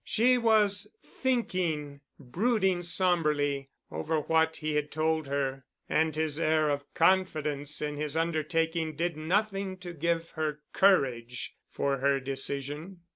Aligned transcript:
She 0.03 0.35
was 0.35 0.91
thinking, 1.03 2.01
brooding 2.19 2.81
somberly 2.81 3.69
over 3.91 4.19
what 4.21 4.55
he 4.55 4.73
had 4.73 4.89
told 4.91 5.27
her, 5.27 5.63
and 5.87 6.15
his 6.15 6.39
air 6.39 6.71
of 6.71 6.91
confidence 6.95 7.83
in 7.83 7.97
his 7.97 8.17
undertaking 8.17 8.95
did 8.95 9.15
nothing 9.15 9.77
to 9.77 9.93
give 9.93 10.31
her 10.31 10.61
courage 10.73 11.55
for 11.69 11.99
her 11.99 12.19
decision. 12.19 13.01